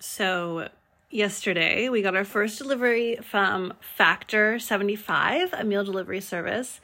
So, 0.00 0.68
yesterday 1.10 1.90
we 1.90 2.00
got 2.00 2.16
our 2.16 2.24
first 2.24 2.56
delivery 2.56 3.18
from 3.22 3.74
Factor 3.80 4.58
75, 4.58 5.52
a 5.52 5.62
meal 5.62 5.84
delivery 5.84 6.22
service. 6.22 6.80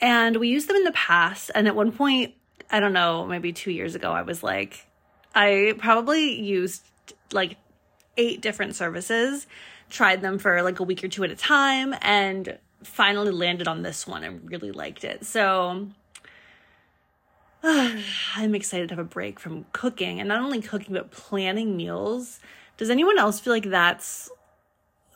And 0.00 0.36
we 0.36 0.48
used 0.48 0.68
them 0.68 0.76
in 0.76 0.84
the 0.84 0.92
past. 0.92 1.50
And 1.54 1.68
at 1.68 1.76
one 1.76 1.92
point, 1.92 2.34
I 2.70 2.80
don't 2.80 2.92
know, 2.92 3.24
maybe 3.24 3.52
two 3.52 3.70
years 3.70 3.94
ago, 3.94 4.10
I 4.10 4.22
was 4.22 4.42
like, 4.42 4.84
I 5.34 5.74
probably 5.78 6.40
used 6.40 6.82
like 7.32 7.56
eight 8.16 8.40
different 8.40 8.74
services, 8.74 9.46
tried 9.88 10.20
them 10.20 10.38
for 10.38 10.62
like 10.62 10.80
a 10.80 10.82
week 10.82 11.04
or 11.04 11.08
two 11.08 11.22
at 11.22 11.30
a 11.30 11.36
time, 11.36 11.94
and 12.02 12.58
finally 12.82 13.30
landed 13.30 13.68
on 13.68 13.82
this 13.82 14.06
one 14.06 14.24
and 14.24 14.50
really 14.50 14.72
liked 14.72 15.04
it. 15.04 15.24
So 15.24 15.88
I'm 18.36 18.54
excited 18.54 18.90
to 18.90 18.94
have 18.94 19.04
a 19.04 19.08
break 19.08 19.40
from 19.40 19.66
cooking 19.72 20.20
and 20.20 20.28
not 20.28 20.40
only 20.40 20.60
cooking, 20.62 20.94
but 20.94 21.10
planning 21.10 21.76
meals. 21.76 22.38
Does 22.76 22.90
anyone 22.90 23.18
else 23.18 23.40
feel 23.40 23.52
like 23.52 23.68
that's 23.68 24.30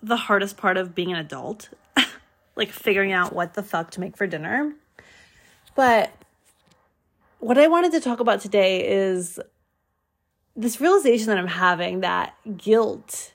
the 0.03 0.17
hardest 0.17 0.57
part 0.57 0.77
of 0.77 0.93
being 0.93 1.13
an 1.13 1.19
adult? 1.19 1.69
like 2.57 2.71
figuring 2.71 3.13
out 3.13 3.33
what 3.33 3.55
the 3.55 3.63
fuck 3.63 3.93
to 3.93 4.01
make 4.01 4.17
for 4.17 4.27
dinner. 4.27 4.73
But 5.77 6.13
what 7.39 7.57
I 7.57 7.69
wanted 7.69 7.93
to 7.93 8.01
talk 8.01 8.19
about 8.19 8.41
today 8.41 8.85
is 8.85 9.39
this 10.57 10.81
realization 10.81 11.29
that 11.29 11.39
I'm 11.39 11.47
having 11.47 12.01
that 12.01 12.35
guilt, 12.57 13.33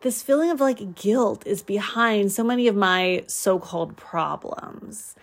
this 0.00 0.24
feeling 0.24 0.50
of 0.50 0.60
like 0.60 0.96
guilt 0.96 1.46
is 1.46 1.62
behind 1.62 2.32
so 2.32 2.42
many 2.42 2.66
of 2.66 2.74
my 2.74 3.22
so 3.28 3.60
called 3.60 3.96
problems. 3.96 5.14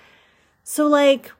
So, 0.63 0.88
like, 0.88 1.31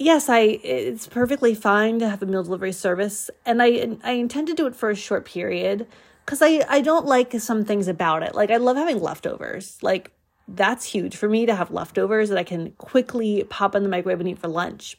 yes, 0.00 0.28
I 0.28 0.40
it's 0.40 1.06
perfectly 1.06 1.54
fine 1.54 2.00
to 2.00 2.08
have 2.08 2.22
a 2.22 2.26
meal 2.26 2.42
delivery 2.42 2.72
service, 2.72 3.30
and 3.46 3.62
I 3.62 3.96
I 4.02 4.12
intend 4.12 4.48
to 4.48 4.54
do 4.54 4.66
it 4.66 4.74
for 4.74 4.90
a 4.90 4.96
short 4.96 5.24
period 5.24 5.86
because 6.24 6.42
I 6.42 6.64
I 6.68 6.80
don't 6.80 7.06
like 7.06 7.32
some 7.40 7.64
things 7.64 7.86
about 7.86 8.24
it. 8.24 8.34
Like 8.34 8.50
I 8.50 8.56
love 8.56 8.76
having 8.76 9.00
leftovers. 9.00 9.78
Like 9.82 10.10
that's 10.48 10.86
huge 10.86 11.16
for 11.16 11.28
me 11.28 11.46
to 11.46 11.54
have 11.54 11.70
leftovers 11.70 12.30
that 12.30 12.38
I 12.38 12.42
can 12.42 12.72
quickly 12.72 13.44
pop 13.48 13.76
in 13.76 13.84
the 13.84 13.88
microwave 13.88 14.18
and 14.18 14.28
eat 14.28 14.38
for 14.40 14.48
lunch. 14.48 14.96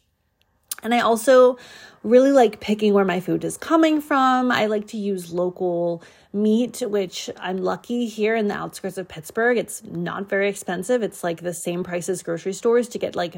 And 0.83 0.93
I 0.93 1.01
also 1.01 1.57
really 2.03 2.31
like 2.31 2.59
picking 2.59 2.93
where 2.93 3.05
my 3.05 3.19
food 3.19 3.43
is 3.43 3.57
coming 3.57 4.01
from. 4.01 4.51
I 4.51 4.65
like 4.65 4.87
to 4.87 4.97
use 4.97 5.31
local 5.31 6.01
meat, 6.33 6.81
which 6.83 7.29
I'm 7.37 7.57
lucky 7.57 8.07
here 8.07 8.35
in 8.35 8.47
the 8.47 8.55
outskirts 8.55 8.97
of 8.97 9.07
Pittsburgh. 9.07 9.57
It's 9.57 9.83
not 9.83 10.27
very 10.27 10.49
expensive. 10.49 11.03
It's 11.03 11.23
like 11.23 11.41
the 11.41 11.53
same 11.53 11.83
price 11.83 12.09
as 12.09 12.23
grocery 12.23 12.53
stores 12.53 12.87
to 12.89 12.97
get 12.97 13.15
like 13.15 13.35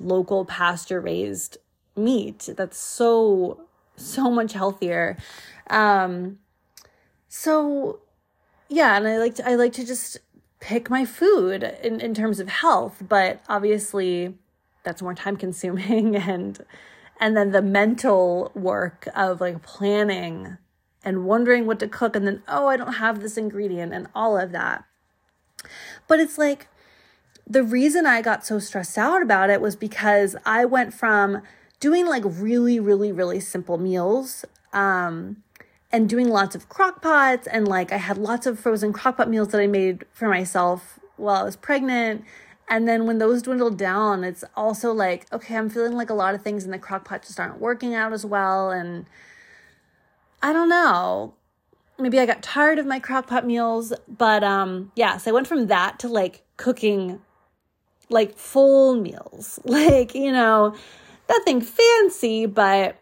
local 0.00 0.44
pasture 0.44 1.00
raised 1.00 1.58
meat. 1.96 2.48
That's 2.56 2.78
so, 2.78 3.66
so 3.96 4.30
much 4.30 4.54
healthier. 4.54 5.16
Um, 5.68 6.38
so 7.28 8.00
yeah, 8.68 8.96
and 8.96 9.06
I 9.06 9.18
like 9.18 9.34
to, 9.36 9.48
I 9.48 9.56
like 9.56 9.72
to 9.74 9.86
just 9.86 10.18
pick 10.60 10.90
my 10.90 11.04
food 11.04 11.62
in, 11.82 12.00
in 12.00 12.14
terms 12.14 12.38
of 12.38 12.48
health, 12.48 13.02
but 13.06 13.42
obviously 13.48 14.34
that's 14.82 15.02
more 15.02 15.14
time 15.14 15.36
consuming 15.36 16.16
and 16.28 16.64
and 17.18 17.36
then 17.36 17.50
the 17.50 17.60
mental 17.60 18.50
work 18.54 19.06
of 19.14 19.40
like 19.40 19.62
planning 19.62 20.56
and 21.04 21.24
wondering 21.24 21.66
what 21.66 21.78
to 21.80 21.88
cook 21.88 22.16
and 22.16 22.26
then 22.26 22.42
oh 22.48 22.66
I 22.66 22.76
don't 22.76 22.94
have 22.94 23.20
this 23.20 23.36
ingredient 23.36 23.92
and 23.92 24.06
all 24.14 24.38
of 24.38 24.52
that. 24.52 24.84
But 26.06 26.20
it's 26.20 26.38
like 26.38 26.68
the 27.50 27.64
reason 27.64 28.06
I 28.06 28.22
got 28.22 28.46
so 28.46 28.60
stressed 28.60 28.96
out 28.96 29.22
about 29.22 29.50
it 29.50 29.60
was 29.60 29.74
because 29.74 30.36
I 30.46 30.64
went 30.64 30.94
from 30.94 31.42
doing 31.80 32.06
like 32.06 32.22
really, 32.24 32.78
really, 32.78 33.10
really 33.10 33.40
simple 33.40 33.76
meals 33.76 34.44
um, 34.72 35.42
and 35.90 36.08
doing 36.08 36.28
lots 36.28 36.54
of 36.54 36.68
crock 36.68 37.02
pots. 37.02 37.48
And 37.48 37.66
like 37.66 37.90
I 37.90 37.96
had 37.96 38.16
lots 38.16 38.46
of 38.46 38.60
frozen 38.60 38.92
crock 38.92 39.16
pot 39.16 39.28
meals 39.28 39.48
that 39.48 39.60
I 39.60 39.66
made 39.66 40.04
for 40.12 40.28
myself 40.28 41.00
while 41.16 41.40
I 41.40 41.42
was 41.42 41.56
pregnant. 41.56 42.24
And 42.68 42.86
then 42.86 43.04
when 43.04 43.18
those 43.18 43.42
dwindled 43.42 43.76
down, 43.76 44.22
it's 44.22 44.44
also 44.54 44.92
like, 44.92 45.26
okay, 45.32 45.56
I'm 45.56 45.68
feeling 45.68 45.94
like 45.94 46.08
a 46.08 46.14
lot 46.14 46.36
of 46.36 46.42
things 46.42 46.64
in 46.64 46.70
the 46.70 46.78
crock 46.78 47.04
pot 47.04 47.22
just 47.22 47.40
aren't 47.40 47.58
working 47.58 47.96
out 47.96 48.12
as 48.12 48.24
well. 48.24 48.70
And 48.70 49.06
I 50.40 50.52
don't 50.52 50.68
know. 50.68 51.34
Maybe 51.98 52.20
I 52.20 52.26
got 52.26 52.44
tired 52.44 52.78
of 52.78 52.86
my 52.86 53.00
crock 53.00 53.26
pot 53.26 53.44
meals. 53.44 53.92
But 54.06 54.44
um, 54.44 54.92
yeah, 54.94 55.16
so 55.16 55.32
I 55.32 55.34
went 55.34 55.48
from 55.48 55.66
that 55.66 55.98
to 55.98 56.08
like 56.08 56.44
cooking 56.56 57.20
like 58.10 58.36
full 58.36 58.96
meals. 58.96 59.58
Like, 59.70 60.14
you 60.14 60.32
know, 60.32 60.74
nothing 61.28 61.60
fancy, 61.60 62.46
but 62.46 63.00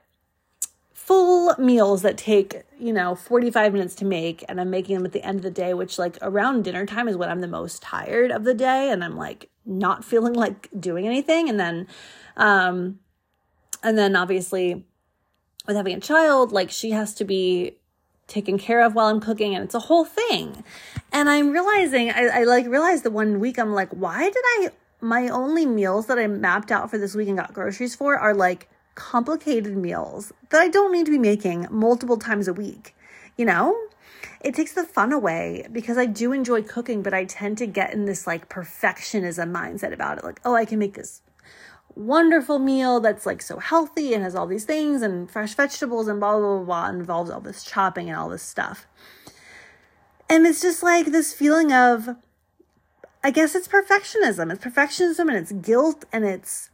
full 0.93 1.55
meals 1.59 2.03
that 2.03 2.19
take, 2.19 2.63
you 2.79 2.93
know, 2.93 3.15
45 3.15 3.73
minutes 3.73 3.95
to 3.97 4.05
make. 4.05 4.45
And 4.49 4.61
I'm 4.61 4.69
making 4.69 4.97
them 4.97 5.07
at 5.07 5.13
the 5.13 5.25
end 5.25 5.39
of 5.39 5.43
the 5.43 5.51
day, 5.51 5.73
which, 5.73 5.99
like, 5.99 6.19
around 6.21 6.65
dinner 6.65 6.85
time 6.85 7.09
is 7.09 7.17
when 7.17 7.31
I'm 7.31 7.41
the 7.41 7.49
most 7.49 7.83
tired 7.83 8.31
of 8.31 8.45
the 8.45 8.55
day. 8.55 8.91
And 8.91 9.03
I'm 9.03 9.17
like 9.17 9.49
not 9.65 10.05
feeling 10.05 10.35
like 10.45 10.69
doing 10.79 11.07
anything. 11.07 11.49
And 11.49 11.59
then, 11.59 11.87
um, 12.37 13.01
and 13.83 13.97
then 13.97 14.15
obviously 14.15 14.85
with 15.67 15.77
having 15.77 15.97
a 15.97 16.01
child, 16.01 16.53
like, 16.53 16.71
she 16.71 16.91
has 16.91 17.15
to 17.15 17.25
be 17.25 17.79
taken 18.27 18.59
care 18.59 18.83
of 18.83 18.95
while 18.95 19.07
I'm 19.07 19.21
cooking 19.21 19.55
and 19.55 19.65
it's 19.65 19.75
a 19.75 19.81
whole 19.81 20.05
thing. 20.05 20.63
And 21.13 21.29
I'm 21.29 21.51
realizing, 21.51 22.11
I, 22.11 22.27
I 22.27 22.45
like 22.45 22.67
realized 22.67 23.05
that 23.05 23.11
one 23.11 23.41
week 23.41 23.59
I'm 23.59 23.73
like, 23.73 23.91
why 23.91 24.25
did 24.25 24.37
I 24.37 24.69
my 25.01 25.29
only 25.29 25.67
meals 25.67 26.07
that 26.07 26.19
I 26.19 26.27
mapped 26.27 26.71
out 26.71 26.91
for 26.91 26.99
this 26.99 27.15
week 27.15 27.29
and 27.29 27.39
got 27.39 27.55
groceries 27.55 27.95
for 27.95 28.19
are 28.19 28.35
like 28.35 28.69
complicated 28.95 29.77
meals 29.77 30.33
that 30.51 30.61
I 30.61 30.69
don't 30.69 30.93
need 30.93 31.07
to 31.07 31.13
be 31.13 31.19
making 31.19 31.69
multiple 31.71 32.17
times 32.17 32.49
a 32.49 32.53
week. 32.53 32.97
You 33.37 33.45
know, 33.45 33.77
it 34.41 34.55
takes 34.55 34.73
the 34.73 34.83
fun 34.83 35.13
away 35.13 35.67
because 35.71 35.97
I 35.97 36.07
do 36.07 36.33
enjoy 36.33 36.63
cooking, 36.63 37.03
but 37.03 37.15
I 37.15 37.25
tend 37.25 37.59
to 37.59 37.67
get 37.67 37.93
in 37.93 38.07
this 38.07 38.27
like 38.27 38.49
perfectionism 38.49 39.53
mindset 39.53 39.93
about 39.93 40.19
it. 40.19 40.25
Like, 40.25 40.41
oh, 40.45 40.55
I 40.55 40.65
can 40.65 40.79
make 40.79 40.95
this 40.95 41.23
wonderful 41.95 42.59
meal 42.59 43.01
that's 43.01 43.27
like 43.27 43.43
so 43.43 43.59
healthy 43.59 44.15
and 44.15 44.23
has 44.23 44.35
all 44.35 44.47
these 44.47 44.65
things 44.65 45.03
and 45.03 45.31
fresh 45.31 45.55
vegetables 45.55 46.09
and 46.09 46.21
blah, 46.21 46.39
blah, 46.39 46.57
blah, 46.57 46.65
blah, 46.65 46.87
and 46.87 47.01
involves 47.01 47.31
all 47.31 47.41
this 47.41 47.65
chopping 47.65 48.09
and 48.09 48.19
all 48.19 48.29
this 48.29 48.43
stuff. 48.43 48.87
And 50.31 50.47
it's 50.47 50.61
just 50.61 50.83
like 50.83 51.07
this 51.07 51.33
feeling 51.33 51.73
of, 51.73 52.17
I 53.23 53.31
guess 53.31 53.55
it's 53.55 53.69
perfectionism. 53.69 54.53
It's 54.53 54.65
perfectionism 54.65 55.29
and 55.29 55.37
it's 55.37 55.53
guilt 55.53 56.05
and 56.13 56.25
it's 56.25 56.71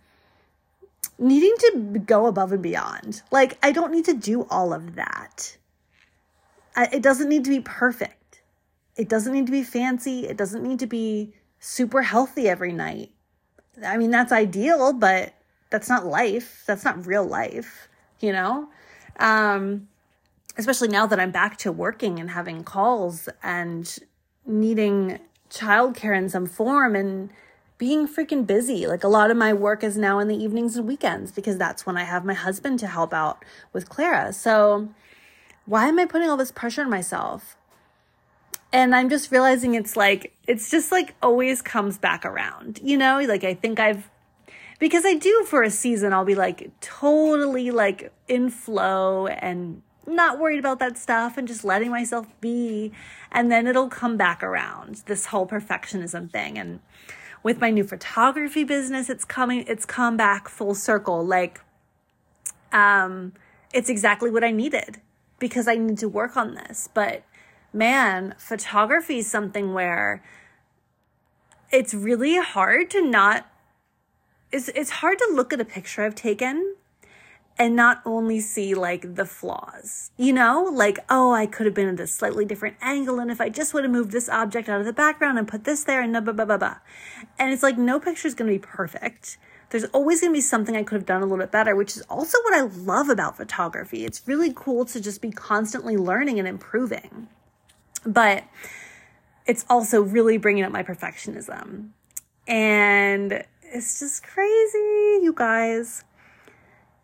needing 1.19 1.55
to 1.59 1.99
go 2.05 2.27
above 2.27 2.53
and 2.53 2.63
beyond. 2.63 3.23
Like, 3.31 3.59
I 3.63 3.73
don't 3.73 3.93
need 3.93 4.05
to 4.07 4.15
do 4.15 4.47
all 4.51 4.73
of 4.73 4.95
that. 4.97 5.57
I, 6.77 6.89
it 6.93 7.03
doesn't 7.03 7.29
need 7.29 7.45
to 7.45 7.51
be 7.51 7.61
perfect. 7.61 8.43
It 8.97 9.09
doesn't 9.09 9.33
need 9.33 9.47
to 9.47 9.53
be 9.53 9.63
fancy. 9.63 10.27
It 10.27 10.37
doesn't 10.37 10.63
need 10.63 10.79
to 10.81 10.87
be 10.87 11.35
super 11.59 12.03
healthy 12.03 12.49
every 12.49 12.73
night. 12.73 13.11
I 13.85 13.97
mean, 13.97 14.11
that's 14.11 14.33
ideal, 14.33 14.93
but 14.93 15.35
that's 15.71 15.89
not 15.89 16.07
life. 16.07 16.63
That's 16.67 16.85
not 16.85 17.07
real 17.07 17.25
life, 17.25 17.89
you 18.21 18.33
know? 18.33 18.69
Um, 19.19 19.89
especially 20.57 20.89
now 20.89 21.07
that 21.07 21.19
I'm 21.19 21.31
back 21.31 21.57
to 21.59 21.73
working 21.73 22.21
and 22.21 22.31
having 22.31 22.65
calls 22.65 23.29
and 23.43 23.99
needing 24.47 25.19
childcare 25.55 26.17
in 26.17 26.29
some 26.29 26.47
form 26.47 26.97
and 26.97 27.31
being 27.79 28.09
freaking 28.09 28.47
busy. 28.47 28.87
Like 28.87 29.05
a 29.05 29.09
lot 29.09 29.31
of 29.31 29.37
my 29.37 29.53
work 29.53 29.85
is 29.85 29.97
now 29.97 30.19
in 30.19 30.29
the 30.29 30.37
evenings 30.37 30.77
and 30.77 30.87
weekends 30.87 31.33
because 31.33 31.59
that's 31.59 31.87
when 31.87 31.97
I 31.97 32.05
have 32.05 32.25
my 32.25 32.35
husband 32.35 32.79
to 32.81 32.87
help 32.87 33.13
out 33.13 33.45
with 33.73 33.89
Clara. 33.89 34.33
So 34.33 34.89
why 35.67 35.89
am 35.89 35.99
I 35.99 36.07
putting 36.07 36.29
all 36.29 36.37
this 36.37 36.53
pressure 36.53 36.83
on 36.83 36.91
myself? 36.91 37.57
And 38.73 38.95
I'm 38.95 39.09
just 39.09 39.31
realizing 39.31 39.75
it's 39.75 39.97
like, 39.97 40.33
it's 40.49 40.71
just 40.71 40.91
like 40.91 41.15
always 41.23 41.63
comes 41.63 41.97
back 41.97 42.25
around, 42.25 42.81
you 42.83 42.97
know? 42.97 43.21
Like 43.27 43.45
I 43.45 43.55
think 43.55 43.79
I've, 43.79 44.11
because 44.81 45.05
I 45.05 45.15
do 45.15 45.45
for 45.49 45.63
a 45.63 45.71
season, 45.71 46.13
I'll 46.13 46.25
be 46.25 46.35
like 46.35 46.71
totally 46.81 47.71
like 47.71 48.13
in 48.27 48.51
flow 48.51 49.29
and 49.29 49.83
not 50.07 50.39
worried 50.39 50.59
about 50.59 50.79
that 50.81 50.99
stuff 50.99 51.37
and 51.37 51.47
just 51.47 51.65
letting 51.65 51.91
myself 51.91 52.27
be. 52.41 52.93
And 53.31 53.51
then 53.51 53.67
it'll 53.67 53.89
come 53.89 54.17
back 54.17 54.43
around, 54.43 55.03
this 55.07 55.27
whole 55.27 55.47
perfectionism 55.47 56.31
thing. 56.31 56.59
And 56.59 56.81
with 57.43 57.61
my 57.61 57.71
new 57.71 57.85
photography 57.85 58.65
business, 58.65 59.11
it's 59.11 59.25
coming, 59.25 59.65
it's 59.67 59.85
come 59.85 60.17
back 60.17 60.49
full 60.49 60.75
circle. 60.75 61.25
Like, 61.25 61.61
um, 62.73 63.33
it's 63.73 63.89
exactly 63.89 64.31
what 64.31 64.45
I 64.45 64.51
needed 64.51 65.01
because 65.39 65.69
I 65.69 65.77
need 65.77 65.99
to 65.99 66.09
work 66.09 66.37
on 66.37 66.55
this. 66.55 66.89
But 66.93 67.25
man, 67.73 68.35
photography 68.39 69.19
is 69.19 69.31
something 69.31 69.75
where 69.75 70.23
it's 71.71 71.93
really 71.93 72.39
hard 72.39 72.91
to 72.91 73.03
not 73.03 73.47
it's 74.53 74.69
it's 74.69 74.91
hard 74.91 75.19
to 75.19 75.31
look 75.33 75.53
at 75.53 75.61
a 75.61 75.65
picture 75.65 76.03
I've 76.03 76.15
taken 76.15 76.77
and 77.59 77.77
not 77.77 78.03
only 78.05 78.41
see 78.41 78.75
like 78.75 79.15
the 79.15 79.25
flaws, 79.25 80.11
you 80.17 80.33
know, 80.33 80.65
like, 80.73 80.99
oh, 81.09 81.33
I 81.33 81.47
could 81.47 81.67
have 81.67 81.75
been 81.75 81.89
at 81.89 82.01
a 82.01 82.07
slightly 82.07 82.45
different 82.45 82.77
angle. 82.81 83.21
And 83.21 83.31
if 83.31 83.41
I 83.41 83.49
just 83.49 83.73
would 83.75 83.85
have 83.85 83.93
moved 83.93 84.11
this 84.11 84.29
object 84.29 84.69
out 84.69 84.81
of 84.81 84.87
the 84.87 84.93
background 84.93 85.39
and 85.39 85.47
put 85.47 85.65
this 85.65 85.85
there 85.85 86.03
and 86.03 86.13
blah, 86.13 86.21
blah, 86.21 86.33
blah, 86.33 86.45
blah, 86.45 86.57
blah. 86.57 86.77
And 87.39 87.53
it's 87.53 87.63
like, 87.63 87.79
no 87.79 88.01
picture 88.01 88.27
is 88.27 88.35
going 88.35 88.51
to 88.51 88.59
be 88.59 88.67
perfect, 88.67 89.39
there's 89.71 89.85
always 89.87 90.21
going 90.21 90.33
to 90.33 90.37
be 90.37 90.41
something 90.41 90.77
I 90.77 90.85
could 90.85 90.97
have 90.97 91.07
done 91.07 91.23
a 91.23 91.25
little 91.25 91.39
bit 91.39 91.51
better, 91.51 91.75
which 91.75 91.97
is 91.97 92.03
also 92.03 92.39
what 92.45 92.55
I 92.55 92.61
love 92.61 93.09
about 93.09 93.37
photography. 93.37 94.05
It's 94.05 94.23
really 94.27 94.53
cool 94.55 94.85
to 94.85 95.01
just 95.01 95.21
be 95.21 95.33
constantly 95.33 95.97
learning 95.97 96.39
and 96.39 96.47
improving. 96.47 97.27
But 98.07 98.45
it's 99.47 99.65
also 99.69 100.01
really 100.01 100.37
bringing 100.39 100.63
up 100.63 100.71
my 100.71 100.83
perfectionism. 100.83 101.89
And 102.47 103.45
it's 103.63 103.99
just 103.99 104.23
crazy, 104.23 105.23
you 105.23 105.33
guys. 105.35 106.05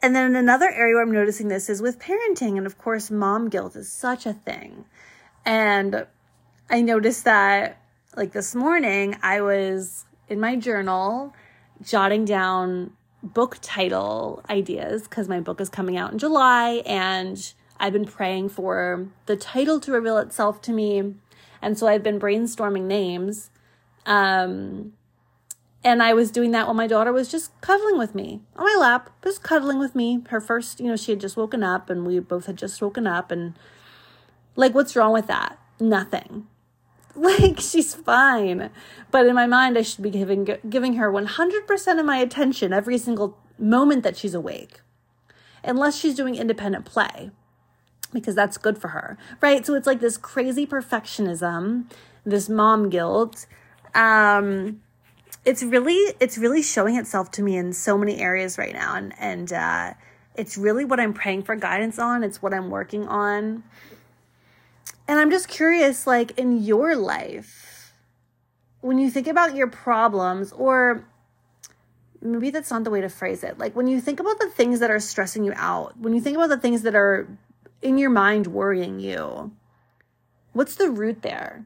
And 0.02 0.16
then 0.16 0.34
another 0.34 0.70
area 0.70 0.94
where 0.94 1.02
I'm 1.02 1.12
noticing 1.12 1.48
this 1.48 1.68
is 1.68 1.82
with 1.82 1.98
parenting. 1.98 2.56
And 2.56 2.66
of 2.66 2.78
course, 2.78 3.10
mom 3.10 3.48
guilt 3.48 3.76
is 3.76 3.92
such 3.92 4.26
a 4.26 4.32
thing. 4.32 4.84
And 5.44 6.06
I 6.70 6.80
noticed 6.80 7.24
that, 7.24 7.82
like 8.16 8.32
this 8.32 8.54
morning, 8.54 9.16
I 9.22 9.40
was 9.40 10.06
in 10.28 10.40
my 10.40 10.56
journal 10.56 11.34
jotting 11.82 12.24
down 12.24 12.92
book 13.22 13.58
title 13.60 14.42
ideas 14.48 15.02
because 15.02 15.28
my 15.28 15.40
book 15.40 15.60
is 15.60 15.68
coming 15.68 15.96
out 15.96 16.12
in 16.12 16.18
July 16.18 16.82
and 16.86 17.52
I've 17.78 17.92
been 17.92 18.06
praying 18.06 18.50
for 18.50 19.08
the 19.26 19.36
title 19.36 19.80
to 19.80 19.92
reveal 19.92 20.18
itself 20.18 20.62
to 20.62 20.72
me. 20.72 21.14
And 21.60 21.78
so 21.78 21.86
I've 21.86 22.02
been 22.02 22.18
brainstorming 22.18 22.84
names. 22.84 23.50
Um, 24.06 24.94
and 25.82 26.02
I 26.02 26.12
was 26.12 26.30
doing 26.30 26.50
that 26.50 26.66
while 26.66 26.74
my 26.74 26.86
daughter 26.86 27.12
was 27.12 27.30
just 27.30 27.58
cuddling 27.60 27.96
with 27.96 28.14
me 28.14 28.42
on 28.56 28.64
my 28.64 28.76
lap, 28.78 29.10
just 29.24 29.42
cuddling 29.42 29.78
with 29.78 29.94
me. 29.94 30.22
Her 30.28 30.40
first, 30.40 30.78
you 30.78 30.86
know, 30.86 30.96
she 30.96 31.12
had 31.12 31.20
just 31.20 31.36
woken 31.36 31.62
up 31.62 31.88
and 31.88 32.06
we 32.06 32.18
both 32.18 32.46
had 32.46 32.56
just 32.56 32.82
woken 32.82 33.06
up. 33.06 33.30
And 33.30 33.54
like, 34.56 34.74
what's 34.74 34.94
wrong 34.94 35.12
with 35.12 35.26
that? 35.26 35.58
Nothing. 35.78 36.46
Like, 37.16 37.58
she's 37.58 37.92
fine. 37.92 38.70
But 39.10 39.26
in 39.26 39.34
my 39.34 39.46
mind, 39.46 39.76
I 39.76 39.82
should 39.82 40.02
be 40.02 40.10
giving, 40.10 40.48
giving 40.70 40.94
her 40.94 41.10
100% 41.10 41.98
of 41.98 42.06
my 42.06 42.16
attention 42.18 42.72
every 42.72 42.96
single 42.98 43.36
moment 43.58 44.04
that 44.04 44.16
she's 44.16 44.32
awake, 44.32 44.80
unless 45.64 45.98
she's 45.98 46.14
doing 46.14 46.36
independent 46.36 46.84
play 46.84 47.32
because 48.12 48.34
that's 48.34 48.56
good 48.58 48.78
for 48.78 48.88
her, 48.88 49.18
right? 49.40 49.66
So 49.66 49.74
it's 49.74 49.88
like 49.88 50.00
this 50.00 50.16
crazy 50.16 50.66
perfectionism, 50.66 51.90
this 52.24 52.48
mom 52.48 52.90
guilt. 52.90 53.46
Um, 53.94 54.80
it's 55.44 55.62
really 55.62 56.14
it's 56.20 56.36
really 56.36 56.62
showing 56.62 56.96
itself 56.96 57.30
to 57.32 57.42
me 57.42 57.56
in 57.56 57.72
so 57.72 57.96
many 57.96 58.18
areas 58.20 58.58
right 58.58 58.74
now. 58.74 58.94
And 58.94 59.14
and 59.18 59.52
uh, 59.52 59.94
it's 60.34 60.56
really 60.56 60.84
what 60.84 61.00
i'm 61.00 61.12
praying 61.12 61.42
for 61.42 61.56
guidance 61.56 61.98
on. 61.98 62.22
It's 62.22 62.42
what 62.42 62.54
i'm 62.54 62.70
working 62.70 63.06
on. 63.08 63.64
And 65.08 65.18
i'm 65.18 65.30
just 65.30 65.48
curious 65.48 66.06
like 66.06 66.38
in 66.38 66.62
your 66.62 66.96
life 66.96 67.92
when 68.80 68.98
you 68.98 69.10
think 69.10 69.26
about 69.26 69.54
your 69.54 69.66
problems 69.66 70.52
or 70.52 71.04
maybe 72.22 72.50
that's 72.50 72.70
not 72.70 72.84
the 72.84 72.90
way 72.90 73.00
to 73.00 73.08
phrase 73.08 73.42
it. 73.42 73.58
Like 73.58 73.74
when 73.74 73.86
you 73.86 74.00
think 74.00 74.20
about 74.20 74.38
the 74.38 74.48
things 74.48 74.80
that 74.80 74.90
are 74.90 75.00
stressing 75.00 75.44
you 75.44 75.52
out 75.56 75.98
when 75.98 76.14
you 76.14 76.20
think 76.20 76.36
about 76.36 76.48
the 76.50 76.58
things 76.58 76.82
that 76.82 76.94
are 76.94 77.28
in 77.82 77.96
your 77.98 78.10
mind 78.10 78.46
worrying 78.46 79.00
you 79.00 79.52
what's 80.52 80.74
the 80.74 80.90
root 80.90 81.22
there 81.22 81.64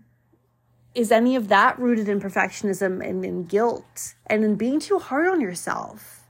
is 0.94 1.10
any 1.10 1.34
of 1.34 1.48
that 1.48 1.78
rooted 1.78 2.08
in 2.08 2.20
perfectionism 2.20 3.06
and 3.06 3.24
in 3.24 3.44
guilt 3.44 4.14
and 4.26 4.44
in 4.44 4.54
being 4.54 4.78
too 4.78 4.98
hard 4.98 5.28
on 5.28 5.40
yourself 5.40 6.28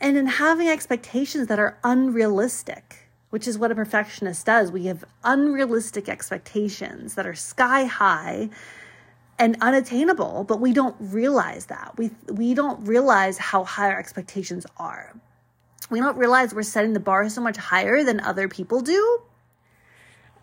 and 0.00 0.16
in 0.16 0.26
having 0.26 0.68
expectations 0.68 1.48
that 1.48 1.58
are 1.58 1.78
unrealistic, 1.82 3.08
which 3.30 3.48
is 3.48 3.58
what 3.58 3.72
a 3.72 3.74
perfectionist 3.74 4.46
does? 4.46 4.70
We 4.70 4.86
have 4.86 5.04
unrealistic 5.24 6.08
expectations 6.08 7.14
that 7.14 7.26
are 7.26 7.34
sky 7.34 7.84
high 7.84 8.50
and 9.38 9.56
unattainable, 9.60 10.44
but 10.44 10.60
we 10.60 10.72
don't 10.72 10.96
realize 10.98 11.66
that. 11.66 11.94
We, 11.96 12.10
we 12.30 12.54
don't 12.54 12.84
realize 12.86 13.38
how 13.38 13.64
high 13.64 13.90
our 13.90 13.98
expectations 13.98 14.66
are. 14.76 15.14
We 15.90 16.00
don't 16.00 16.16
realize 16.18 16.54
we're 16.54 16.62
setting 16.62 16.92
the 16.92 17.00
bar 17.00 17.28
so 17.30 17.40
much 17.40 17.56
higher 17.56 18.04
than 18.04 18.20
other 18.20 18.48
people 18.48 18.82
do, 18.82 19.22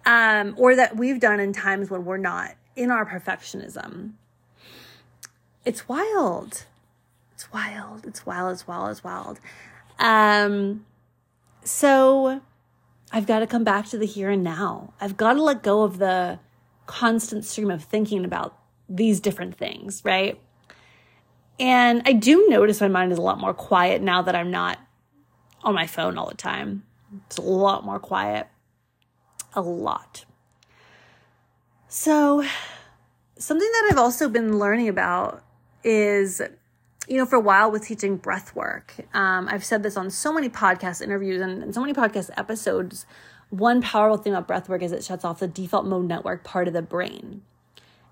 um, 0.05 0.55
or 0.57 0.75
that 0.75 0.95
we've 0.95 1.19
done 1.19 1.39
in 1.39 1.53
times 1.53 1.91
when 1.91 2.05
we're 2.05 2.17
not 2.17 2.55
in 2.75 2.91
our 2.91 3.05
perfectionism. 3.05 4.11
It's 5.63 5.87
wild. 5.87 6.65
It's 7.33 7.51
wild. 7.51 8.05
It's 8.05 8.25
wild. 8.25 8.53
It's 8.53 8.67
wild. 8.67 8.91
It's 8.91 9.03
wild. 9.03 9.39
Um, 9.99 10.85
so 11.63 12.41
I've 13.11 13.25
got 13.25 13.39
to 13.39 13.47
come 13.47 13.63
back 13.63 13.87
to 13.87 13.97
the 13.97 14.05
here 14.05 14.29
and 14.29 14.43
now. 14.43 14.93
I've 15.01 15.17
got 15.17 15.33
to 15.33 15.41
let 15.41 15.63
go 15.63 15.83
of 15.83 15.97
the 15.97 16.39
constant 16.85 17.45
stream 17.45 17.71
of 17.71 17.83
thinking 17.83 18.25
about 18.25 18.57
these 18.87 19.19
different 19.19 19.55
things, 19.55 20.01
right? 20.03 20.39
And 21.59 22.01
I 22.05 22.13
do 22.13 22.47
notice 22.49 22.81
my 22.81 22.87
mind 22.87 23.11
is 23.11 23.17
a 23.17 23.21
lot 23.21 23.39
more 23.39 23.53
quiet 23.53 24.01
now 24.01 24.21
that 24.21 24.35
I'm 24.35 24.51
not 24.51 24.77
on 25.63 25.73
my 25.73 25.87
phone 25.87 26.17
all 26.17 26.27
the 26.27 26.35
time. 26.35 26.83
It's 27.27 27.37
a 27.37 27.41
lot 27.41 27.85
more 27.85 27.99
quiet. 27.99 28.47
A 29.53 29.61
lot. 29.61 30.24
So, 31.97 32.43
something 33.37 33.71
that 33.71 33.89
I've 33.89 33.97
also 33.97 34.27
been 34.27 34.59
learning 34.59 34.89
about 34.89 35.45
is, 35.81 36.41
you 37.07 37.17
know, 37.17 37.25
for 37.25 37.37
a 37.37 37.39
while 37.39 37.71
with 37.71 37.87
teaching 37.87 38.17
breath 38.17 38.53
work, 38.53 38.95
um, 39.13 39.47
I've 39.49 39.63
said 39.63 39.81
this 39.81 39.95
on 39.95 40.09
so 40.09 40.33
many 40.33 40.49
podcast 40.49 41.01
interviews 41.01 41.39
and, 41.39 41.63
and 41.63 41.73
so 41.73 41.79
many 41.79 41.93
podcast 41.93 42.31
episodes. 42.35 43.05
One 43.49 43.81
powerful 43.81 44.17
thing 44.17 44.33
about 44.33 44.45
breath 44.45 44.67
work 44.67 44.83
is 44.83 44.91
it 44.91 45.05
shuts 45.05 45.23
off 45.23 45.39
the 45.39 45.47
default 45.47 45.85
mode 45.85 46.05
network 46.05 46.43
part 46.43 46.67
of 46.67 46.73
the 46.73 46.81
brain. 46.81 47.43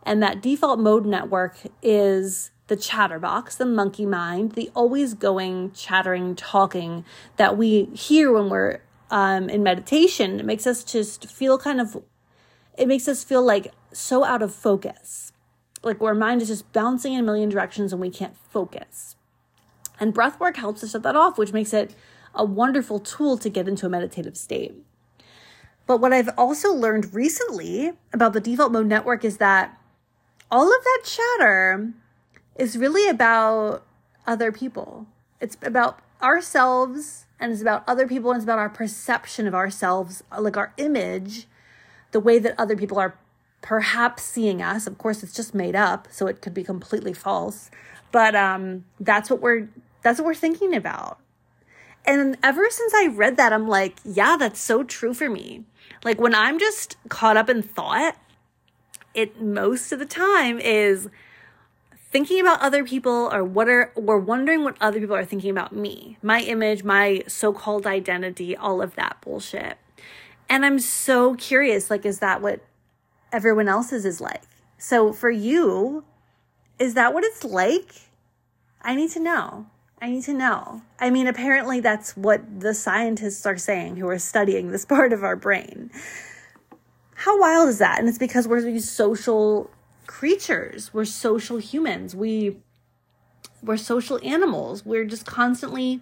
And 0.03 0.23
that 0.23 0.41
default 0.41 0.79
mode 0.79 1.05
network 1.05 1.57
is 1.81 2.51
the 2.67 2.77
chatterbox, 2.77 3.57
the 3.57 3.65
monkey 3.65 4.05
mind, 4.05 4.53
the 4.53 4.71
always 4.73 5.13
going, 5.13 5.73
chattering, 5.73 6.37
talking 6.37 7.03
that 7.35 7.57
we 7.57 7.89
hear 7.93 8.31
when 8.31 8.49
we're 8.49 8.79
um, 9.11 9.49
in 9.49 9.61
meditation. 9.61 10.39
It 10.39 10.45
makes 10.45 10.65
us 10.65 10.85
just 10.85 11.29
feel 11.29 11.57
kind 11.57 11.81
of 11.81 12.01
it 12.77 12.87
makes 12.87 13.07
us 13.07 13.23
feel 13.23 13.43
like 13.43 13.73
so 13.91 14.23
out 14.23 14.41
of 14.41 14.53
focus. 14.53 15.31
Like 15.83 16.01
our 16.01 16.15
mind 16.15 16.41
is 16.41 16.47
just 16.47 16.71
bouncing 16.73 17.13
in 17.13 17.19
a 17.19 17.23
million 17.23 17.49
directions 17.49 17.91
and 17.91 18.01
we 18.01 18.09
can't 18.09 18.37
focus. 18.37 19.15
And 19.99 20.13
breath 20.13 20.39
work 20.39 20.57
helps 20.57 20.83
us 20.83 20.91
shut 20.91 21.03
that 21.03 21.15
off, 21.15 21.37
which 21.37 21.53
makes 21.53 21.73
it 21.73 21.95
a 22.33 22.43
wonderful 22.43 22.99
tool 22.99 23.37
to 23.37 23.49
get 23.49 23.67
into 23.67 23.85
a 23.85 23.89
meditative 23.89 24.37
state. 24.37 24.73
But 25.85 25.97
what 25.97 26.13
I've 26.13 26.29
also 26.37 26.73
learned 26.73 27.13
recently 27.13 27.93
about 28.13 28.33
the 28.33 28.39
default 28.39 28.71
mode 28.71 28.87
network 28.87 29.25
is 29.25 29.37
that 29.37 29.77
all 30.49 30.67
of 30.67 30.83
that 30.83 31.01
chatter 31.03 31.91
is 32.55 32.77
really 32.77 33.09
about 33.09 33.85
other 34.25 34.51
people. 34.51 35.07
It's 35.41 35.57
about 35.61 35.99
ourselves 36.21 37.25
and 37.39 37.51
it's 37.51 37.61
about 37.61 37.83
other 37.87 38.07
people 38.07 38.31
and 38.31 38.37
it's 38.37 38.45
about 38.45 38.59
our 38.59 38.69
perception 38.69 39.45
of 39.45 39.53
ourselves, 39.53 40.23
like 40.39 40.55
our 40.55 40.73
image 40.77 41.47
the 42.13 42.19
way 42.19 42.39
that 42.39 42.55
other 42.57 42.77
people 42.77 42.97
are 42.97 43.17
perhaps 43.61 44.23
seeing 44.23 44.61
us. 44.61 44.87
Of 44.87 44.97
course, 44.97 45.23
it's 45.23 45.33
just 45.33 45.53
made 45.53 45.75
up, 45.75 46.07
so 46.09 46.27
it 46.27 46.41
could 46.41 46.53
be 46.53 46.63
completely 46.63 47.13
false. 47.13 47.69
But 48.11 48.35
um, 48.35 48.85
that's 48.99 49.29
what 49.29 49.41
we're 49.41 49.67
that's 50.01 50.19
what 50.19 50.25
we're 50.25 50.35
thinking 50.35 50.73
about. 50.73 51.19
And 52.05 52.37
ever 52.43 52.69
since 52.69 52.93
I 52.93 53.07
read 53.07 53.37
that, 53.37 53.53
I'm 53.53 53.67
like, 53.67 53.97
yeah, 54.03 54.35
that's 54.37 54.59
so 54.59 54.83
true 54.83 55.13
for 55.13 55.29
me. 55.29 55.63
Like 56.03 56.19
when 56.19 56.35
I'm 56.35 56.59
just 56.59 56.97
caught 57.09 57.37
up 57.37 57.49
in 57.49 57.61
thought, 57.61 58.17
it 59.13 59.41
most 59.41 59.91
of 59.91 59.99
the 59.99 60.05
time 60.05 60.59
is 60.59 61.09
thinking 62.11 62.39
about 62.39 62.61
other 62.61 62.83
people 62.83 63.29
or 63.33 63.43
what 63.43 63.69
are 63.69 63.91
or 63.95 64.19
wondering 64.19 64.63
what 64.63 64.75
other 64.81 64.99
people 64.99 65.15
are 65.15 65.25
thinking 65.25 65.49
about 65.49 65.73
me, 65.73 66.17
my 66.21 66.41
image, 66.41 66.83
my 66.83 67.23
so-called 67.27 67.87
identity, 67.87 68.55
all 68.55 68.81
of 68.81 68.95
that 68.95 69.17
bullshit. 69.21 69.77
And 70.49 70.65
I'm 70.65 70.79
so 70.79 71.35
curious 71.35 71.89
like, 71.89 72.05
is 72.05 72.19
that 72.19 72.41
what 72.41 72.61
everyone 73.31 73.67
else's 73.67 74.05
is 74.05 74.21
like? 74.21 74.43
So 74.77 75.13
for 75.13 75.29
you, 75.29 76.03
is 76.79 76.93
that 76.95 77.13
what 77.13 77.23
it's 77.23 77.43
like? 77.43 77.89
I 78.81 78.95
need 78.95 79.11
to 79.11 79.19
know. 79.19 79.67
I 80.01 80.09
need 80.09 80.23
to 80.23 80.33
know. 80.33 80.81
I 80.99 81.09
mean, 81.09 81.27
apparently 81.27 81.79
that's 81.79 82.17
what 82.17 82.59
the 82.59 82.73
scientists 82.73 83.45
are 83.45 83.57
saying 83.57 83.95
who 83.95 84.07
are 84.09 84.19
studying 84.19 84.71
this 84.71 84.85
part 84.95 85.13
of 85.13 85.23
our 85.23 85.35
brain. 85.35 85.89
How 87.15 87.39
wild 87.39 87.69
is 87.69 87.77
that? 87.77 87.99
And 87.99 88.09
it's 88.09 88.17
because 88.17 88.47
we're 88.47 88.61
these 88.61 88.89
social 88.89 89.71
creatures. 90.07 90.93
We're 90.93 91.05
social 91.05 91.57
humans. 91.57 92.15
We 92.15 92.57
we're 93.61 93.77
social 93.77 94.19
animals. 94.23 94.85
We're 94.85 95.05
just 95.05 95.25
constantly 95.25 96.01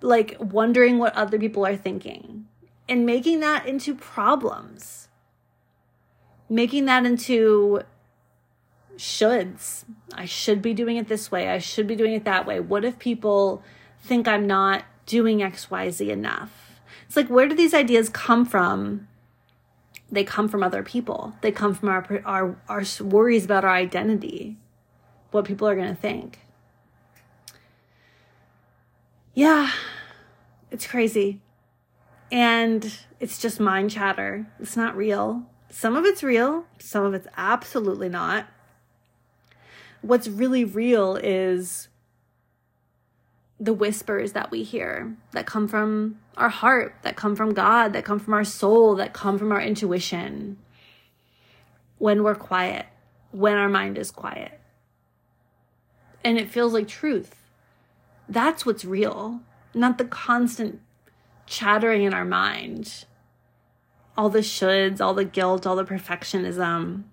like 0.00 0.36
wondering 0.38 0.98
what 0.98 1.12
other 1.14 1.40
people 1.40 1.66
are 1.66 1.76
thinking 1.76 2.46
and 2.88 3.04
making 3.04 3.40
that 3.40 3.66
into 3.66 3.94
problems, 3.94 5.08
making 6.48 6.86
that 6.86 7.04
into 7.04 7.82
shoulds. 8.96 9.84
I 10.14 10.24
should 10.24 10.60
be 10.60 10.74
doing 10.74 10.96
it 10.96 11.08
this 11.08 11.30
way. 11.30 11.48
I 11.48 11.58
should 11.58 11.86
be 11.86 11.96
doing 11.96 12.14
it 12.14 12.24
that 12.24 12.46
way. 12.46 12.60
What 12.60 12.84
if 12.84 12.98
people 12.98 13.62
think 14.00 14.26
I'm 14.26 14.46
not 14.46 14.84
doing 15.06 15.38
XYZ 15.38 16.08
enough? 16.08 16.80
It's 17.06 17.16
like, 17.16 17.28
where 17.28 17.48
do 17.48 17.54
these 17.54 17.74
ideas 17.74 18.08
come 18.08 18.44
from? 18.44 19.08
They 20.10 20.24
come 20.24 20.48
from 20.48 20.62
other 20.62 20.82
people. 20.82 21.34
They 21.42 21.52
come 21.52 21.74
from 21.74 21.88
our, 21.88 22.22
our, 22.24 22.56
our 22.68 22.84
worries 23.00 23.44
about 23.44 23.64
our 23.64 23.74
identity, 23.74 24.56
what 25.30 25.44
people 25.44 25.68
are 25.68 25.76
going 25.76 25.88
to 25.88 26.00
think. 26.00 26.40
Yeah, 29.34 29.70
it's 30.70 30.86
crazy. 30.86 31.40
And 32.30 32.98
it's 33.20 33.38
just 33.38 33.58
mind 33.58 33.90
chatter. 33.90 34.46
It's 34.60 34.76
not 34.76 34.96
real. 34.96 35.46
Some 35.70 35.96
of 35.96 36.04
it's 36.04 36.22
real, 36.22 36.64
some 36.78 37.04
of 37.04 37.14
it's 37.14 37.28
absolutely 37.36 38.08
not. 38.08 38.46
What's 40.00 40.28
really 40.28 40.64
real 40.64 41.16
is 41.16 41.88
the 43.60 43.74
whispers 43.74 44.32
that 44.32 44.50
we 44.50 44.62
hear 44.62 45.16
that 45.32 45.46
come 45.46 45.66
from 45.66 46.18
our 46.36 46.48
heart, 46.48 46.94
that 47.02 47.16
come 47.16 47.34
from 47.34 47.52
God, 47.52 47.92
that 47.92 48.04
come 48.04 48.18
from 48.18 48.34
our 48.34 48.44
soul, 48.44 48.94
that 48.96 49.12
come 49.12 49.38
from 49.38 49.50
our 49.50 49.60
intuition 49.60 50.58
when 51.98 52.22
we're 52.22 52.36
quiet, 52.36 52.86
when 53.32 53.56
our 53.56 53.68
mind 53.68 53.98
is 53.98 54.10
quiet. 54.10 54.60
And 56.24 56.38
it 56.38 56.50
feels 56.50 56.72
like 56.72 56.86
truth. 56.86 57.34
That's 58.28 58.64
what's 58.64 58.84
real, 58.84 59.40
not 59.74 59.98
the 59.98 60.04
constant 60.04 60.80
chattering 61.48 62.04
in 62.04 62.14
our 62.14 62.24
mind. 62.24 63.04
All 64.16 64.28
the 64.28 64.40
shoulds, 64.40 65.00
all 65.00 65.14
the 65.14 65.24
guilt, 65.24 65.66
all 65.66 65.76
the 65.76 65.84
perfectionism. 65.84 67.04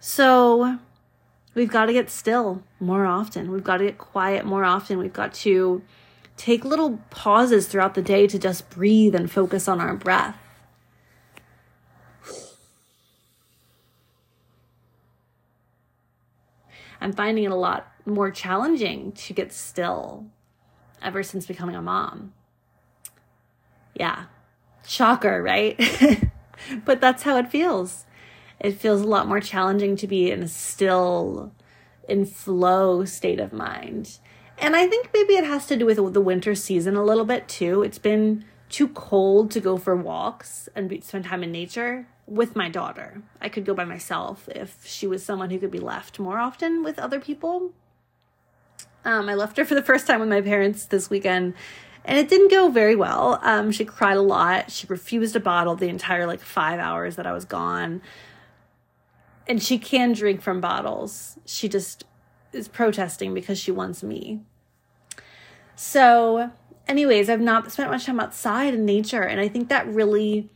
So, 0.00 0.78
we've 1.54 1.70
got 1.70 1.86
to 1.86 1.92
get 1.92 2.10
still 2.10 2.62
more 2.78 3.06
often. 3.06 3.50
We've 3.50 3.64
got 3.64 3.78
to 3.78 3.84
get 3.84 3.98
quiet 3.98 4.44
more 4.44 4.64
often. 4.64 4.98
We've 4.98 5.12
got 5.12 5.34
to 5.34 5.82
take 6.36 6.64
little 6.64 6.98
pauses 7.10 7.66
throughout 7.66 7.94
the 7.94 8.02
day 8.02 8.26
to 8.26 8.38
just 8.38 8.70
breathe 8.70 9.14
and 9.14 9.30
focus 9.30 9.66
on 9.68 9.80
our 9.80 9.94
breath. 9.94 10.36
I'm 17.00 17.12
finding 17.12 17.44
it 17.44 17.52
a 17.52 17.56
lot 17.56 17.92
more 18.04 18.30
challenging 18.30 19.12
to 19.12 19.32
get 19.32 19.52
still 19.52 20.26
ever 21.00 21.22
since 21.22 21.46
becoming 21.46 21.76
a 21.76 21.82
mom. 21.82 22.32
Yeah. 23.98 24.24
Shocker, 24.86 25.42
right? 25.42 25.78
but 26.84 27.00
that's 27.00 27.24
how 27.24 27.36
it 27.36 27.50
feels 27.50 28.06
it 28.60 28.72
feels 28.72 29.00
a 29.00 29.06
lot 29.06 29.28
more 29.28 29.40
challenging 29.40 29.96
to 29.96 30.06
be 30.06 30.30
in 30.30 30.42
a 30.42 30.48
still 30.48 31.52
in 32.08 32.24
flow 32.26 33.04
state 33.04 33.38
of 33.38 33.52
mind. 33.52 34.18
And 34.58 34.74
I 34.74 34.88
think 34.88 35.10
maybe 35.14 35.34
it 35.34 35.44
has 35.44 35.66
to 35.66 35.76
do 35.76 35.86
with 35.86 35.96
the 36.12 36.20
winter 36.20 36.54
season 36.54 36.96
a 36.96 37.04
little 37.04 37.24
bit 37.24 37.46
too. 37.46 37.82
It's 37.82 37.98
been 37.98 38.44
too 38.68 38.88
cold 38.88 39.50
to 39.52 39.60
go 39.60 39.76
for 39.76 39.94
walks 39.94 40.68
and 40.74 41.02
spend 41.04 41.26
time 41.26 41.44
in 41.44 41.52
nature 41.52 42.08
with 42.26 42.56
my 42.56 42.68
daughter. 42.68 43.22
I 43.40 43.48
could 43.48 43.64
go 43.64 43.74
by 43.74 43.84
myself 43.84 44.48
if 44.48 44.84
she 44.84 45.06
was 45.06 45.24
someone 45.24 45.50
who 45.50 45.58
could 45.58 45.70
be 45.70 45.78
left 45.78 46.18
more 46.18 46.38
often 46.38 46.82
with 46.82 46.98
other 46.98 47.20
people. 47.20 47.72
Um, 49.04 49.28
I 49.28 49.34
left 49.34 49.56
her 49.56 49.64
for 49.64 49.74
the 49.74 49.82
first 49.82 50.06
time 50.06 50.20
with 50.20 50.28
my 50.28 50.42
parents 50.42 50.84
this 50.86 51.08
weekend, 51.08 51.54
and 52.08 52.18
it 52.18 52.28
didn't 52.28 52.50
go 52.50 52.68
very 52.68 52.96
well. 52.96 53.38
Um, 53.42 53.70
she 53.70 53.84
cried 53.84 54.16
a 54.16 54.22
lot. 54.22 54.72
She 54.72 54.88
refused 54.88 55.36
a 55.36 55.40
bottle 55.40 55.76
the 55.76 55.88
entire 55.88 56.26
like 56.26 56.40
five 56.40 56.80
hours 56.80 57.14
that 57.14 57.26
I 57.26 57.32
was 57.32 57.44
gone 57.44 58.02
and 59.48 59.62
she 59.62 59.78
can 59.78 60.12
drink 60.12 60.42
from 60.42 60.60
bottles. 60.60 61.38
She 61.46 61.68
just 61.68 62.04
is 62.52 62.68
protesting 62.68 63.34
because 63.34 63.58
she 63.58 63.70
wants 63.70 64.02
me. 64.02 64.40
So, 65.74 66.50
anyways, 66.86 67.30
I've 67.30 67.40
not 67.40 67.72
spent 67.72 67.90
much 67.90 68.04
time 68.04 68.20
outside 68.20 68.74
in 68.74 68.84
nature, 68.84 69.22
and 69.22 69.40
I 69.40 69.48
think 69.48 69.70
that 69.70 69.88
really 69.88 70.50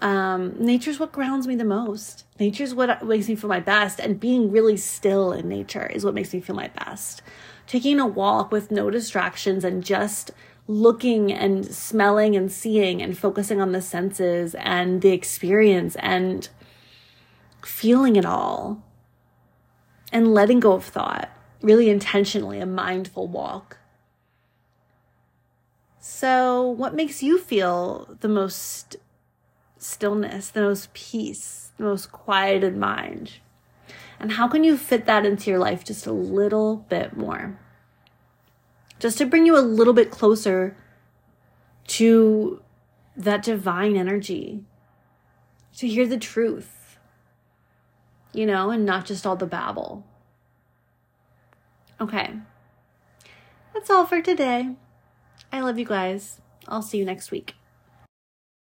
um 0.00 0.54
nature's 0.64 1.00
what 1.00 1.12
grounds 1.12 1.46
me 1.46 1.56
the 1.56 1.64
most. 1.64 2.24
Nature's 2.38 2.74
what 2.74 3.04
makes 3.04 3.28
me 3.28 3.34
feel 3.34 3.48
my 3.48 3.60
best, 3.60 4.00
and 4.00 4.18
being 4.18 4.50
really 4.50 4.76
still 4.76 5.32
in 5.32 5.48
nature 5.48 5.86
is 5.86 6.04
what 6.04 6.14
makes 6.14 6.32
me 6.32 6.40
feel 6.40 6.56
my 6.56 6.68
best. 6.68 7.20
Taking 7.68 8.00
a 8.00 8.06
walk 8.06 8.50
with 8.50 8.72
no 8.72 8.90
distractions 8.90 9.62
and 9.62 9.84
just 9.84 10.32
looking 10.66 11.32
and 11.32 11.66
smelling 11.66 12.34
and 12.34 12.50
seeing 12.50 13.00
and 13.00 13.16
focusing 13.16 13.60
on 13.60 13.72
the 13.72 13.82
senses 13.82 14.56
and 14.56 15.02
the 15.02 15.10
experience 15.10 15.94
and 15.96 16.48
feeling 17.62 18.16
it 18.16 18.24
all 18.24 18.82
and 20.12 20.32
letting 20.32 20.60
go 20.60 20.72
of 20.72 20.84
thought, 20.84 21.30
really 21.60 21.90
intentionally, 21.90 22.58
a 22.58 22.66
mindful 22.66 23.28
walk. 23.28 23.78
So, 26.00 26.62
what 26.62 26.94
makes 26.94 27.22
you 27.22 27.38
feel 27.38 28.16
the 28.20 28.28
most 28.28 28.96
stillness, 29.76 30.48
the 30.48 30.62
most 30.62 30.94
peace, 30.94 31.72
the 31.76 31.84
most 31.84 32.10
quieted 32.10 32.76
mind? 32.76 33.32
And 34.20 34.32
how 34.32 34.48
can 34.48 34.64
you 34.64 34.76
fit 34.76 35.06
that 35.06 35.24
into 35.24 35.50
your 35.50 35.58
life 35.58 35.84
just 35.84 36.06
a 36.06 36.12
little 36.12 36.76
bit 36.88 37.16
more? 37.16 37.58
Just 38.98 39.18
to 39.18 39.26
bring 39.26 39.46
you 39.46 39.56
a 39.56 39.60
little 39.60 39.94
bit 39.94 40.10
closer 40.10 40.76
to 41.88 42.60
that 43.16 43.42
divine 43.42 43.96
energy, 43.96 44.64
to 45.76 45.86
hear 45.86 46.06
the 46.06 46.18
truth 46.18 46.78
you 48.32 48.46
know, 48.46 48.70
and 48.70 48.84
not 48.84 49.04
just 49.04 49.26
all 49.26 49.36
the 49.36 49.46
babble. 49.46 50.06
Okay. 52.00 52.34
That's 53.74 53.90
all 53.90 54.06
for 54.06 54.22
today. 54.22 54.76
I 55.52 55.60
love 55.60 55.78
you 55.78 55.84
guys. 55.84 56.40
I'll 56.66 56.82
see 56.82 56.98
you 56.98 57.04
next 57.04 57.30
week. 57.30 57.54